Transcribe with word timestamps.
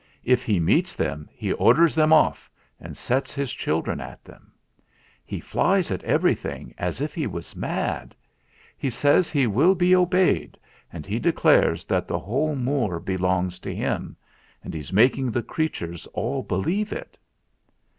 If 0.23 0.41
he 0.43 0.59
meets 0.59 0.95
them, 0.95 1.29
he 1.31 1.53
orders 1.53 1.93
them 1.93 2.11
off 2.11 2.49
and 2.79 2.97
sets 2.97 3.35
his 3.35 3.53
children 3.53 3.99
at 4.01 4.23
them. 4.23 4.51
He 5.23 5.39
flies 5.39 5.91
at 5.91 6.03
everything 6.03 6.73
as 6.79 7.01
if 7.01 7.13
he 7.13 7.27
was 7.27 7.55
mad. 7.55 8.15
He 8.79 8.89
says 8.89 9.29
he 9.29 9.45
will 9.45 9.75
be 9.75 9.95
obeyed, 9.95 10.57
and 10.91 11.05
he 11.05 11.19
declares 11.19 11.85
that 11.85 12.07
the 12.07 12.17
whole 12.17 12.55
Moor 12.55 12.99
belongs 12.99 13.59
to 13.59 13.75
him; 13.75 14.17
and 14.63 14.73
he's 14.73 14.91
making 14.91 15.29
the 15.29 15.43
creatures 15.43 16.07
all 16.13 16.41
be 16.41 16.55
lieve 16.55 16.91
it." 16.91 17.15